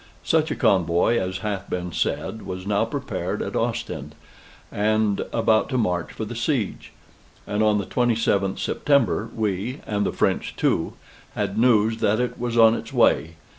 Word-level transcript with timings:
Such 0.23 0.49
a 0.49 0.55
convoy 0.55 1.19
as 1.19 1.37
hath 1.45 1.69
been 1.69 1.91
said 1.91 2.41
was 2.41 2.65
now 2.65 2.85
prepared 2.85 3.43
at 3.43 3.55
Ostend, 3.55 4.15
and 4.71 5.21
about 5.31 5.69
to 5.69 5.77
march 5.77 6.11
for 6.11 6.25
the 6.25 6.35
siege; 6.35 6.91
and 7.45 7.61
on 7.61 7.77
the 7.77 7.85
27th 7.85 8.57
September 8.57 9.29
we 9.35 9.79
(and 9.85 10.03
the 10.03 10.11
French 10.11 10.55
too) 10.55 10.93
had 11.35 11.55
news 11.55 11.97
that 11.97 12.19
it 12.19 12.39
was 12.39 12.57
on 12.57 12.73
its 12.73 12.91
way. 12.91 13.35